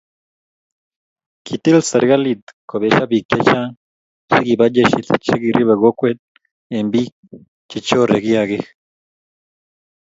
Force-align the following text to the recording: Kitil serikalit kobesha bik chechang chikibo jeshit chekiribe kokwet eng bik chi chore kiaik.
Kitil 1.45 1.77
serikalit 1.91 2.41
kobesha 2.69 3.03
bik 3.11 3.25
chechang 3.31 3.69
chikibo 4.29 4.65
jeshit 4.75 5.07
chekiribe 5.25 5.73
kokwet 5.81 6.19
eng 6.75 6.87
bik 6.93 7.11
chi 7.69 7.79
chore 7.87 8.17
kiaik. 8.25 8.63